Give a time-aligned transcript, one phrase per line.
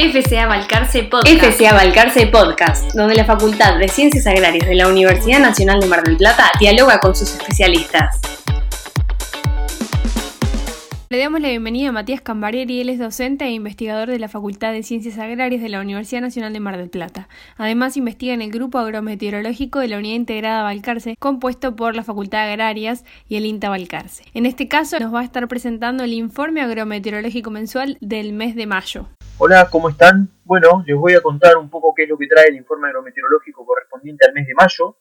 [0.00, 1.42] FCA Balcarce Podcast.
[1.42, 6.04] FCA Balcarce Podcast, donde la Facultad de Ciencias Agrarias de la Universidad Nacional de Mar
[6.04, 8.20] del Plata dialoga con sus especialistas.
[11.10, 14.70] Le damos la bienvenida a Matías Cambarieri, él es docente e investigador de la Facultad
[14.70, 17.28] de Ciencias Agrarias de la Universidad Nacional de Mar del Plata.
[17.56, 22.44] Además, investiga en el Grupo Agrometeorológico de la Unidad Integrada Balcarce, compuesto por la Facultad
[22.44, 24.22] de Agrarias y el INTA Balcarce.
[24.32, 28.66] En este caso, nos va a estar presentando el informe agrometeorológico mensual del mes de
[28.66, 29.08] mayo.
[29.40, 30.28] Hola, ¿cómo están?
[30.44, 33.64] Bueno, les voy a contar un poco qué es lo que trae el informe agrometeorológico
[33.64, 34.96] correspondiente al mes de mayo,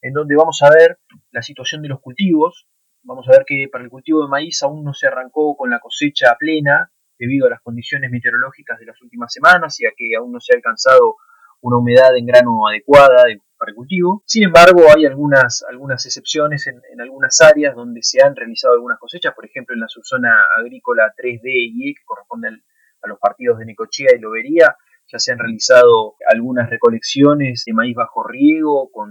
[0.00, 0.98] en donde vamos a ver
[1.30, 2.66] la situación de los cultivos,
[3.04, 5.80] Vamos a ver que para el cultivo de maíz aún no se arrancó con la
[5.80, 10.30] cosecha plena debido a las condiciones meteorológicas de las últimas semanas y a que aún
[10.30, 11.16] no se ha alcanzado
[11.62, 13.24] una humedad en grano adecuada
[13.58, 14.22] para el cultivo.
[14.24, 19.34] Sin embargo, hay algunas, algunas excepciones en, algunas áreas donde se han realizado algunas cosechas,
[19.34, 22.62] por ejemplo en la subzona agrícola 3D y E, que corresponde
[23.02, 27.94] a los partidos de Necochea y Lobería, ya se han realizado algunas recolecciones de maíz
[27.94, 29.10] bajo riego con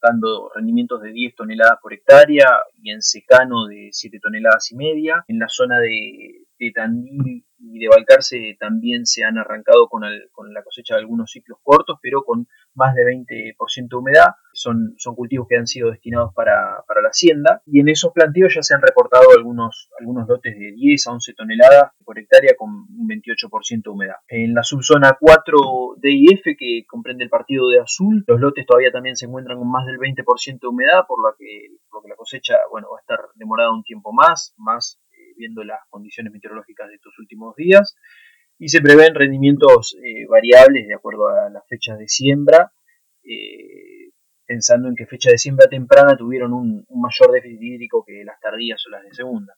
[0.00, 2.48] dando rendimientos de 10 toneladas por hectárea
[2.82, 5.24] y en secano de 7 toneladas y media.
[5.28, 10.52] En la zona de, de Tandil y de Balcarce también se han arrancado con, con,
[10.54, 14.28] la cosecha de algunos ciclos cortos, pero con más de 20% de humedad.
[14.60, 18.62] Son, cultivos que han sido destinados para, para, la hacienda y en esos plantíos ya
[18.62, 23.08] se han reportado algunos, algunos lotes de 10 a 11 toneladas por hectárea con un
[23.08, 24.16] 28% de humedad.
[24.28, 29.16] En la subzona 4 DIF, que comprende el partido de Azul, los lotes todavía también
[29.16, 32.56] se encuentran con más del 20% de humedad, por lo que, lo que la cosecha
[32.70, 35.00] bueno, va a estar demorada un tiempo más, más
[35.36, 37.96] viendo las condiciones meteorológicas de estos últimos días
[38.60, 42.72] y se prevén rendimientos eh, variables de acuerdo a las fechas de siembra,
[43.24, 44.09] eh,
[44.50, 48.84] pensando en que fecha de siembra temprana tuvieron un, mayor déficit hídrico que las tardías
[48.84, 49.54] o las de segunda.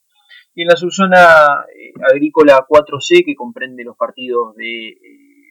[0.54, 4.94] Y en la subzona eh, agrícola 4C, que comprende los partidos de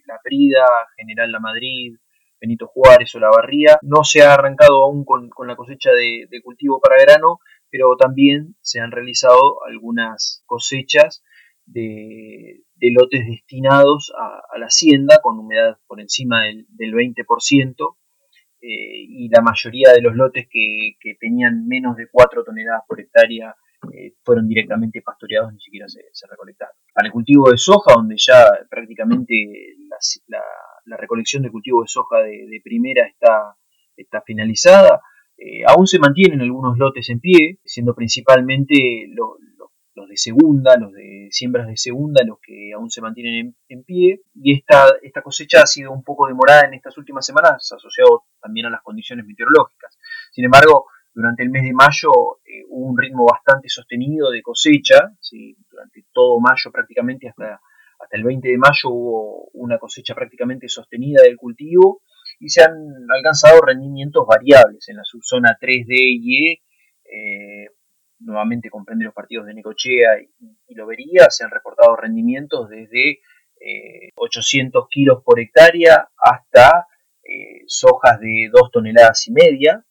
[0.05, 0.63] La Prida,
[0.95, 1.95] General La Madrid,
[2.39, 6.41] Benito Juárez o La Barría, no se ha arrancado aún con, la cosecha de, de
[6.43, 7.39] cultivo para grano,
[7.71, 11.23] pero también se han realizado algunas cosechas
[11.65, 17.95] de, lotes destinados a, la hacienda con humedad por encima del, 20%
[18.61, 23.55] eh, y la mayoría de los lotes que, tenían menos de 4 toneladas por hectárea
[23.91, 26.75] eh, fueron directamente pastoreados, ni siquiera se, recolectaron.
[26.93, 29.33] Para el cultivo de soja, donde ya prácticamente
[30.27, 33.55] la, recolección de cultivo de soja de, primera está,
[33.97, 35.01] está finalizada,
[35.37, 38.75] eh, aún se mantienen algunos lotes en pie, siendo principalmente
[39.95, 44.21] los, de segunda, los de siembras de segunda, los que aún se mantienen en, pie.
[44.35, 48.67] Y esta, esta cosecha ha sido un poco demorada en estas últimas semanas, asociado también
[48.67, 49.97] a las condiciones meteorológicas.
[50.31, 52.11] Sin embargo, durante el mes de mayo
[52.45, 55.11] eh, hubo un ritmo bastante sostenido de cosecha,
[55.69, 57.59] durante todo mayo prácticamente hasta,
[57.99, 62.01] hasta el 20 de mayo hubo una cosecha prácticamente sostenida del cultivo
[62.39, 62.73] y se han
[63.13, 66.61] alcanzado rendimientos variables en la subzona 3D y E.
[67.13, 67.60] Eh,
[68.23, 70.19] nuevamente comprende los partidos de Necochea
[70.67, 73.19] y, Lobería, se han reportado rendimientos desde
[74.15, 76.87] 800 eh, kilos por hectárea hasta
[77.23, 79.85] eh, sojas de 2 toneladas y media,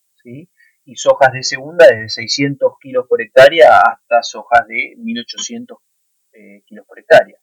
[0.85, 5.79] y sojas de segunda desde 600 kilos por hectárea hasta sojas de 1800
[6.67, 7.37] kilos por hectárea.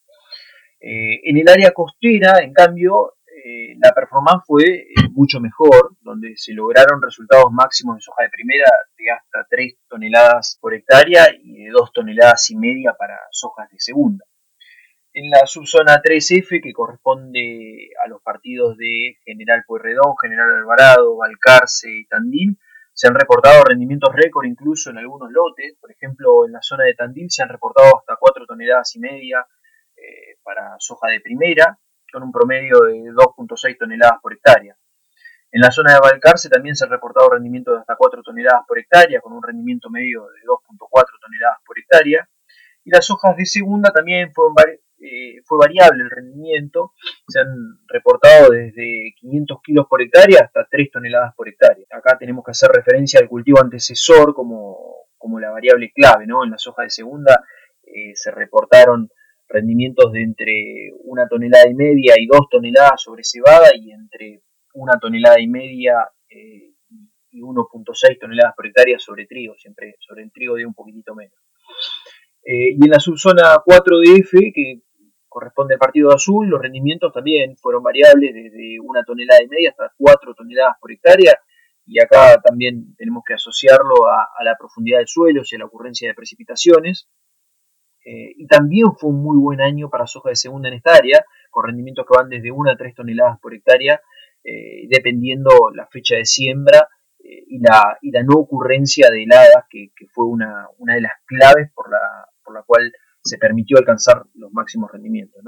[0.79, 3.16] en el área costera, en cambio,
[3.47, 8.29] eh, la performance fue eh, mucho mejor, donde se lograron resultados máximos de soja de
[8.29, 13.69] primera de hasta 3 toneladas por hectárea y de 2 toneladas y media para sojas
[13.69, 14.25] de segunda.
[15.13, 21.89] En la subzona 3F, que corresponde a los partidos de General Pueyrredón, General Alvarado, Balcarce
[21.89, 22.57] y Tandil,
[22.93, 25.77] se han reportado rendimientos récord incluso en algunos lotes.
[25.79, 29.47] Por ejemplo, en la zona de Tandil se han reportado hasta 4 toneladas y media
[29.95, 31.79] eh, para soja de primera
[32.12, 34.75] con un promedio de 2.6 toneladas por hectárea.
[35.51, 38.79] En la zona de Balcarce también se han reportado rendimientos de hasta 4 toneladas por
[38.79, 42.28] hectárea, con un rendimiento medio de 2.4 toneladas por hectárea.
[42.84, 44.31] Y las hojas de segunda también
[45.00, 46.94] eh, fue variable el rendimiento,
[47.27, 51.86] se han reportado desde 500 kilos por hectárea hasta 3 toneladas por hectárea.
[51.92, 56.44] Acá tenemos que hacer referencia al cultivo antecesor como, como la variable clave, ¿no?
[56.44, 57.44] En las hojas de segunda
[57.83, 59.10] eh, se reportaron
[59.47, 64.41] rendimientos de entre una tonelada y media y dos toneladas sobre cebada y entre
[64.73, 65.95] una tonelada y media
[66.29, 66.73] eh,
[67.31, 71.38] y 1.6 toneladas por hectárea sobre trigo, siempre sobre el trigo de un poquitito menos.
[72.44, 74.81] Eh, y en la subzona 4DF, que
[75.27, 79.93] corresponde al partido azul, los rendimientos también fueron variables desde una tonelada y media hasta
[79.97, 81.38] 4 toneladas por hectárea,
[81.85, 85.65] y acá también tenemos que asociarlo a, a la profundidad del suelo y a la
[85.65, 87.07] ocurrencia de precipitaciones.
[88.09, 91.25] Eh, y también fue un muy buen año para soja de segunda en esta área,
[91.50, 94.00] con rendimientos que van desde 1 a 3 toneladas por hectárea,
[94.45, 96.88] eh, dependiendo la fecha de siembra
[97.19, 101.12] eh, y, la, y la no ocurrencia de heladas, que, fue una, una, de las
[101.25, 102.00] claves por la,
[102.45, 105.44] por la cual se permitió alcanzar los máximos rendimientos.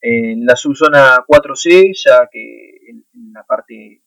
[0.00, 4.02] En la subzona 4C, ya que en, la parte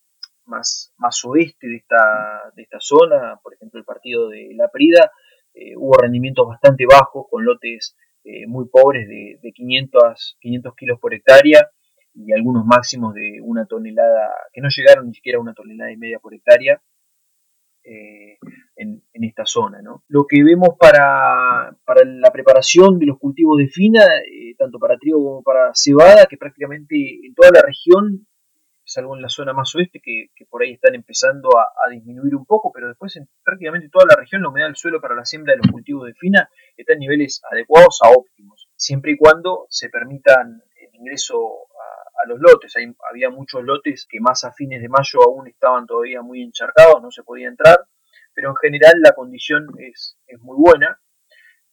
[0.46, 5.12] más, más oeste de esta, de esta zona, por ejemplo el partido de La Prida,
[5.56, 11.00] eh, hubo rendimientos bastante bajos con lotes eh, muy pobres de, de 500, 500 kilos
[11.00, 11.70] por hectárea
[12.14, 15.98] y algunos máximos de una tonelada, que no llegaron ni siquiera a una tonelada y
[15.98, 16.82] media por hectárea
[17.84, 18.38] eh,
[18.76, 19.80] en, esta zona.
[20.08, 21.76] Lo que vemos para,
[22.06, 24.06] la preparación de los cultivos de fina,
[24.58, 28.28] tanto para trigo como para cebada, que prácticamente en toda la región
[28.96, 32.72] salvo en la zona más oeste, que, por ahí están empezando a, disminuir un poco,
[32.74, 35.58] pero después en prácticamente toda la región la humedad del suelo para la siembra de
[35.58, 40.64] los cultivos de fina está en niveles adecuados a óptimos, siempre y cuando se permitan
[40.82, 42.74] el ingreso a, los lotes.
[43.12, 47.12] había muchos lotes que más a fines de mayo aún estaban todavía muy encharcados, no
[47.12, 47.78] se podía entrar,
[48.34, 51.00] pero en general la condición es, es muy buena.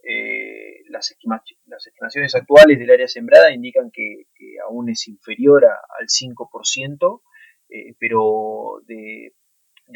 [0.02, 4.24] Eh, las, estimaciones actuales del área sembrada indican que,
[4.66, 7.22] aún es inferior al 5%,
[7.68, 9.34] eh, pero de,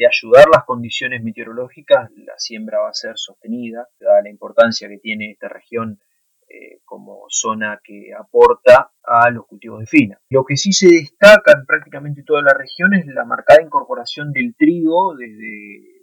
[0.07, 5.31] ayudar las condiciones meteorológicas, la siembra va a ser sostenida, dada la importancia que tiene
[5.31, 5.99] esta región
[6.49, 10.21] eh, como zona que aporta a los cultivos de fina.
[10.29, 14.55] Lo que sí se destaca en prácticamente toda la región es la marcada incorporación del
[14.55, 15.96] trigo desde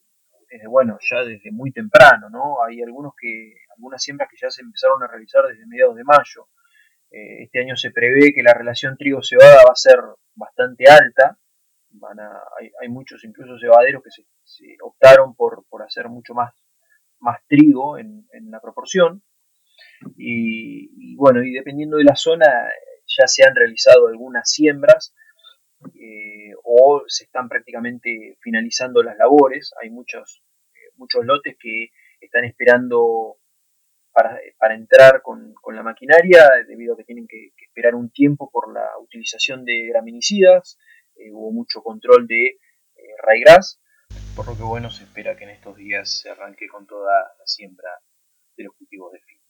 [0.68, 2.62] bueno, ya desde muy temprano, ¿no?
[2.64, 6.48] Hay algunos que, algunas siembras que ya se empezaron a realizar desde mediados de mayo.
[7.10, 9.98] Eh, este año se prevé que la relación trigo-cebada va a ser
[10.34, 11.38] bastante alta.
[11.90, 12.18] Van
[12.80, 16.52] hay, muchos incluso cebaderos que se, optaron por, hacer mucho más,
[17.20, 19.22] más trigo en, la proporción.
[20.16, 22.46] Y, bueno, y dependiendo de la zona,
[23.06, 25.14] ya se han realizado algunas siembras
[25.94, 29.72] eh, o se están prácticamente finalizando las labores.
[29.82, 30.42] Hay muchos,
[30.74, 31.88] eh, muchos lotes que
[32.20, 33.36] están esperando
[34.12, 38.86] para, entrar con, la maquinaria, debido a que tienen que, esperar un tiempo por la
[39.00, 40.78] utilización de graminicidas.
[41.16, 42.58] Eh, hubo mucho control de
[43.22, 43.80] raigras,
[44.34, 47.46] por lo que bueno, se espera que en estos días se arranque con toda la
[47.46, 47.90] siembra
[48.56, 49.40] de los cultivos de fin.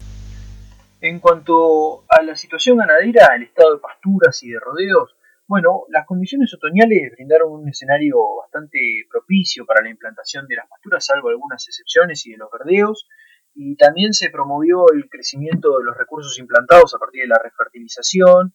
[1.00, 6.06] En cuanto a la situación ganadera, el estado de pasturas y de rodeos, bueno, las
[6.06, 8.78] condiciones otoñales brindaron un escenario bastante
[9.10, 13.06] propicio para la implantación de las pasturas, salvo algunas excepciones y de los verdeos,
[13.54, 18.54] y también se promovió el crecimiento de los recursos implantados a partir de la refertilización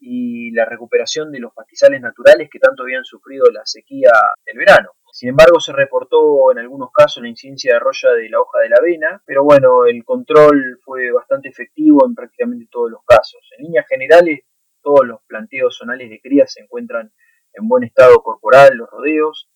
[0.00, 4.10] y la recuperación de los pastizales naturales que tanto habían sufrido la sequía
[4.46, 4.90] del verano.
[5.12, 8.68] Sin embargo, se reportó en algunos casos la incidencia de roya de la hoja de
[8.70, 13.40] la avena, pero bueno, el control fue bastante efectivo en prácticamente todos los casos.
[13.58, 14.40] En líneas generales,
[14.82, 17.12] todos los planteos zonales de cría se encuentran
[17.52, 19.50] en buen estado corporal, los rodeos,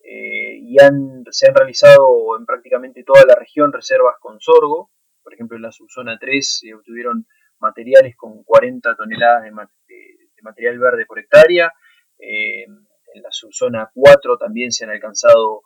[0.00, 0.76] eh, y
[1.30, 4.90] se han realizado en prácticamente toda la región reservas con sorgo.
[5.22, 7.26] Por ejemplo, en la subzona 3 se obtuvieron
[7.58, 9.50] materiales con 40 toneladas de,
[10.42, 11.72] material verde por hectárea.
[12.18, 15.62] Eh, en la subzona 4 también se han alcanzado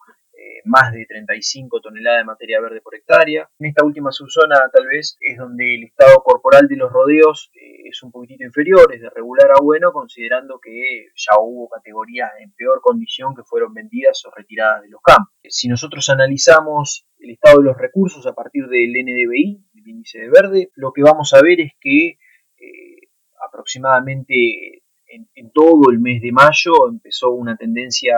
[0.65, 3.49] más de 35 toneladas de materia verde por hectárea.
[3.59, 7.89] En esta última subzona tal vez es donde el estado corporal de los rodeos eh,
[7.89, 12.53] es un poquitito inferior, es de regular a bueno, considerando que ya hubo categorías en
[12.53, 15.33] peor condición que fueron vendidas o retiradas de los campos.
[15.49, 20.31] Si nosotros analizamos el estado de los recursos a partir del NDBI, el índice de
[20.31, 22.19] verde, lo que vamos a ver es que
[22.61, 23.09] eh,
[23.47, 28.15] aproximadamente en, en, todo el mes de mayo empezó una tendencia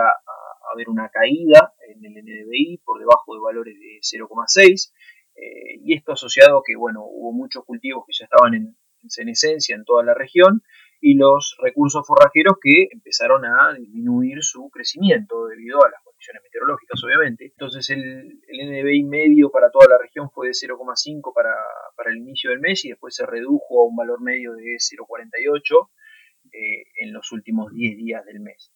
[0.71, 4.91] haber una caída en el NDBI por debajo de valores de 0,6
[5.35, 9.75] eh, y esto asociado a que bueno, hubo muchos cultivos que ya estaban en, senescencia
[9.75, 10.61] en toda la región
[11.01, 17.03] y los recursos forrajeros que empezaron a disminuir su crecimiento debido a las condiciones meteorológicas,
[17.03, 17.45] obviamente.
[17.45, 21.55] Entonces el, el medio para toda la región fue de 0,5 para,
[21.95, 25.89] para, el inicio del mes y después se redujo a un valor medio de 0,48
[26.53, 28.71] eh, en los últimos 10 días del mes.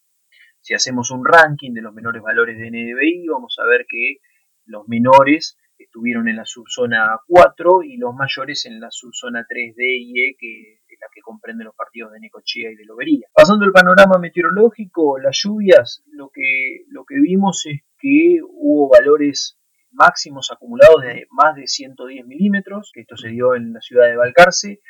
[0.66, 4.16] Si hacemos un ranking de los menores valores de NDBI, vamos a ver que
[4.64, 10.24] los menores estuvieron en la subzona 4 y los mayores en la subzona 3D y
[10.24, 13.28] E, que es la que comprende los partidos de Necochea y de Lobería.
[13.32, 19.60] Pasando el panorama meteorológico, las lluvias, lo que, lo que vimos es que hubo valores
[19.92, 24.80] máximos acumulados de más de 110 milímetros, esto se dio en la ciudad de Balcarce,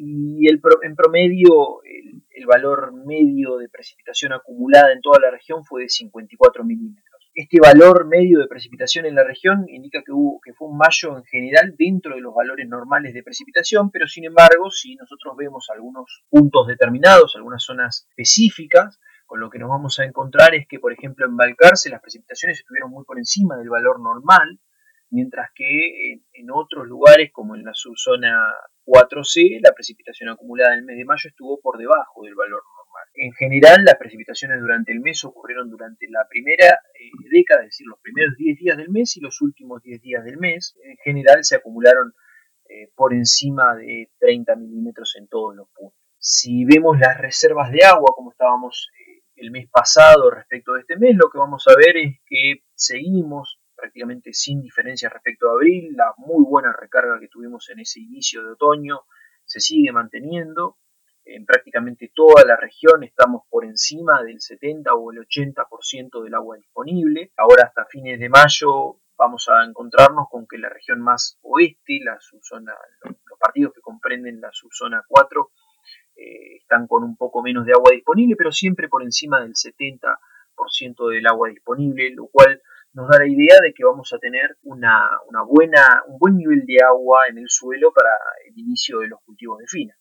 [0.00, 5.82] y el, en promedio el, valor medio de precipitación acumulada en toda la región fue
[5.82, 7.30] de 54 milímetros.
[7.34, 11.18] Este valor medio de precipitación en la región indica que, hubo, que fue un mayo
[11.18, 15.68] en general dentro de los valores normales de precipitación, pero sin embargo, si nosotros vemos
[15.74, 20.78] algunos puntos determinados, algunas zonas específicas, con lo que nos vamos a encontrar es que,
[20.78, 24.58] por ejemplo, en Balcarce las precipitaciones estuvieron muy por encima del valor normal,
[25.10, 28.52] mientras que en, otros lugares, como en la subzona
[28.84, 33.04] 4C, la precipitación acumulada en el mes de mayo estuvo por debajo del valor normal.
[33.14, 37.86] En general, las precipitaciones durante el mes ocurrieron durante la primera eh, década, es decir,
[37.86, 40.74] los primeros 10 días del mes y los últimos 10 días del mes.
[40.82, 42.12] En general se acumularon
[42.68, 45.98] eh, por encima de 30 milímetros en todos los puntos.
[46.18, 50.96] Si vemos las reservas de agua, como estábamos eh, el mes pasado respecto a este
[50.96, 55.94] mes, lo que vamos a ver es que seguimos prácticamente sin diferencia respecto a abril.
[55.96, 59.02] La muy buena recarga que tuvimos en ese inicio de otoño
[59.44, 60.78] se sigue manteniendo.
[61.24, 66.56] En prácticamente toda la región estamos por encima del 70 o el 80% del agua
[66.56, 67.32] disponible.
[67.36, 72.18] Ahora hasta fines de mayo vamos a encontrarnos con que la región más oeste, la
[72.20, 72.72] subzona,
[73.04, 75.50] los, partidos que comprenden la subzona 4,
[76.16, 81.10] eh, están con un poco menos de agua disponible, pero siempre por encima del 70%
[81.10, 84.80] del agua disponible, lo cual nos da la idea de que vamos a tener un
[86.18, 88.10] buen nivel de agua en el suelo para
[88.46, 89.96] el inicio de los cultivos de fina.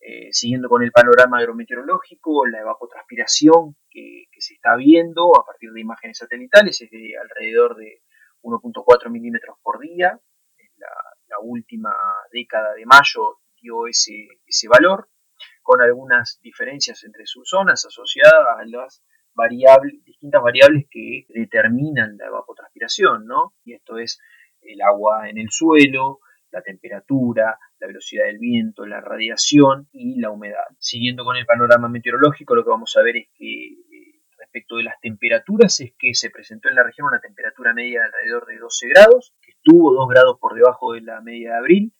[0.00, 5.80] Eh, siguiendo con el panorama agrometeorológico, la evapotranspiración que, se está viendo a partir de
[5.80, 8.02] imágenes satelitales es de alrededor de
[8.42, 10.18] 1.4 milímetros por día.
[10.76, 10.88] La,
[11.26, 11.92] la, última
[12.32, 15.10] década de mayo dio ese, ese valor,
[15.62, 19.02] con algunas diferencias entre sus zonas asociadas a las
[20.04, 23.54] distintas variables que determinan la evapotranspiración, ¿no?
[23.64, 24.20] Y esto es
[24.62, 30.30] el agua en el suelo, la temperatura, la velocidad del viento, la radiación y la
[30.30, 30.64] humedad.
[30.78, 34.84] Siguiendo con el panorama meteorológico, lo que vamos a ver es que eh, respecto de
[34.84, 38.58] las temperaturas es que se presentó en la región una temperatura media de alrededor de
[38.58, 41.92] 12 grados, que estuvo 2 grados por debajo de la media de abril.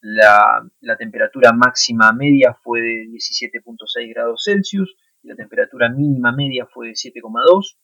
[0.00, 4.96] La, la temperatura máxima media fue de 17.6 grados Celsius
[5.28, 7.76] la temperatura mínima media fue de 7,2.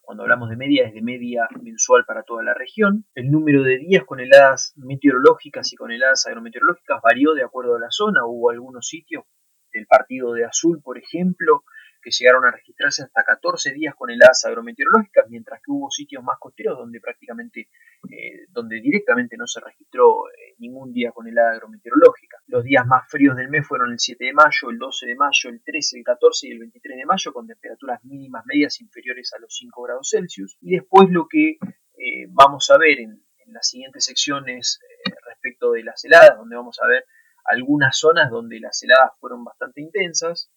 [0.00, 3.04] Cuando hablamos de media es de media mensual para toda la región.
[3.14, 7.80] El número de días con heladas meteorológicas y con heladas agrometeorológicas varió de acuerdo a
[7.80, 8.26] la zona.
[8.26, 9.24] Hubo algunos sitios
[9.72, 11.62] del partido de Azul, por ejemplo,
[12.08, 16.38] que llegaron a registrarse hasta 14 días con heladas agrometeorológicas, mientras que hubo sitios más
[16.38, 17.68] costeros donde prácticamente,
[18.10, 22.38] eh, donde directamente no se registró eh, ningún día con helada agrometeorológica.
[22.46, 25.50] Los días más fríos del mes fueron el 7 de mayo, el 12 de mayo,
[25.50, 29.38] el 13, el 14 y el 23 de mayo, con temperaturas mínimas medias inferiores a
[29.38, 30.56] los 5 grados Celsius.
[30.62, 34.78] Y después lo que eh, vamos a ver en, las siguientes secciones
[35.26, 37.06] respecto de las heladas, donde vamos a ver
[37.46, 40.50] algunas zonas donde las heladas fueron bastante intensas,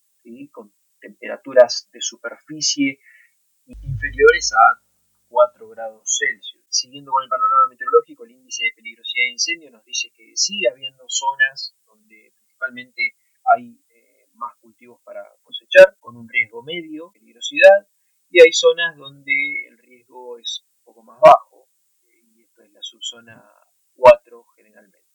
[0.52, 3.00] con temperaturas de superficie
[3.66, 4.82] inferiores a
[5.28, 6.66] 4 grados Celsius.
[6.70, 10.70] Siguiendo con el panorama meteorológico, el índice de peligrosidad de incendio nos dice que sigue
[10.70, 13.16] habiendo zonas donde principalmente
[13.56, 17.88] hay eh, más cultivos para cosechar, con un riesgo medio de peligrosidad,
[18.30, 19.34] y hay zonas donde
[19.68, 21.68] el riesgo es un poco más bajo,
[22.04, 23.44] eh, y esto es la subzona
[23.96, 25.12] 4 generalmente.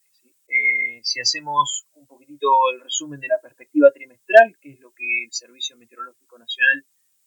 [0.49, 5.05] Eh, si hacemos un poquitito el resumen de la perspectiva trimestral, que es lo que
[5.27, 6.85] el Servicio Meteorológico Nacional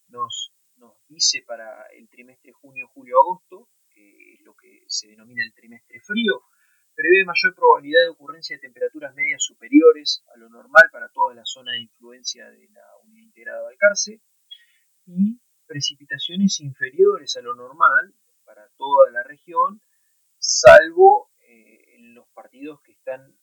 [0.08, 5.44] nos, nos dice para el trimestre junio, julio, agosto, que es lo que se denomina
[5.44, 6.42] el trimestre frío,
[6.94, 11.44] prevé mayor probabilidad de ocurrencia de temperaturas medias superiores a lo normal para toda la
[11.44, 14.22] zona de influencia de la unidad integrada Balcarce
[15.06, 18.14] y precipitaciones inferiores a lo normal
[18.44, 19.82] para toda la región,
[20.38, 23.36] salvo eh, en los partidos que están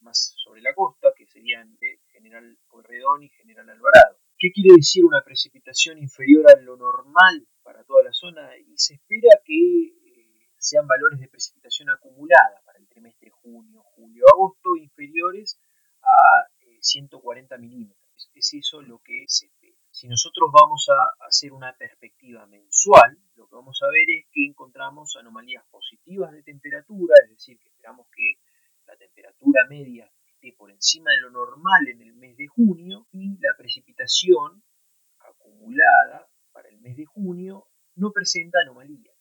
[0.00, 4.18] más sobre la costa, serían de General Corredón y General Alvarado.
[4.38, 8.56] ¿Qué quiere decir una precipitación inferior a lo normal para toda la zona?
[8.56, 14.24] Y se espera que eh, sean valores de precipitación acumulada para el trimestre junio, julio,
[14.32, 15.58] agosto inferiores
[16.02, 16.46] a
[16.80, 18.30] 140 eh, milímetros.
[18.34, 19.76] Es eso lo que se espera.
[19.90, 24.46] Si nosotros vamos a hacer una perspectiva mensual, lo que vamos a ver es que
[24.46, 28.38] encontramos anomalías positivas de temperatura, es decir, que esperamos que
[28.86, 30.10] la temperatura media
[30.84, 34.62] encima de lo normal en el mes de junio y la precipitación
[35.18, 39.16] acumulada para el mes de junio no presenta anomalías.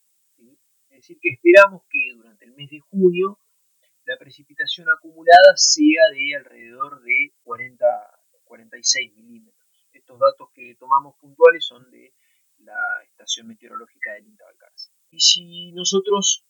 [0.89, 3.39] Es decir, que esperamos que durante el mes de junio
[4.03, 7.85] la precipitación acumulada sea de alrededor de 40,
[8.43, 9.87] 46 milímetros.
[9.93, 12.13] Estos datos que tomamos puntuales son de
[12.57, 12.75] la
[13.09, 14.45] estación meteorológica del INTA
[15.11, 16.42] Y si nosotros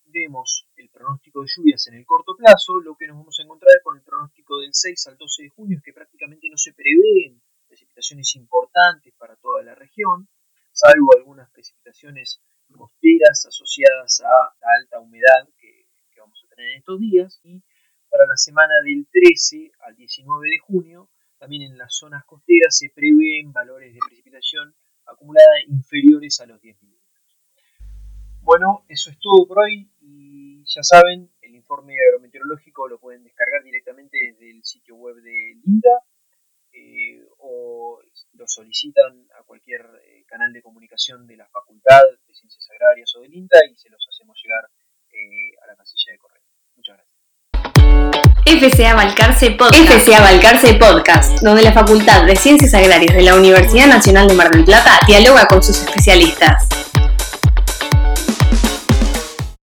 [1.41, 4.59] de lluvias en el corto plazo, lo que nos vamos a encontrar con el pronóstico
[4.59, 9.35] del 6 al 12 de junio es que prácticamente no se prevén precipitaciones importantes para
[9.37, 10.27] toda la región,
[10.71, 16.77] salvo algunas precipitaciones costeras asociadas a la alta humedad que, que vamos a tener en
[16.79, 17.61] estos días y
[18.09, 21.09] para la semana del 13 al 19 de junio
[21.43, 24.73] también en las zonas costeras se prevén valores de precipitación
[25.05, 27.03] acumulada inferiores a los 10 milímetros.
[28.39, 29.91] Bueno, eso es todo por hoy
[30.73, 36.01] ya saben, el informe agrometeorológico lo pueden descargar directamente desde el sitio web de INTA
[36.73, 37.99] eh, o
[38.33, 43.21] lo solicitan a cualquier eh, canal de comunicación de la Facultad de Ciencias Agrarias o
[43.21, 44.67] del INTA y se los hacemos llegar
[45.11, 46.41] eh, a la casilla de correo.
[46.75, 47.13] Muchas gracias.
[48.45, 49.89] FCA Balcarce Podcast.
[49.89, 54.49] FCA Balcarce Podcast, donde la Facultad de Ciencias Agrarias de la Universidad Nacional de Mar
[54.49, 56.92] del Plata dialoga con sus especialistas.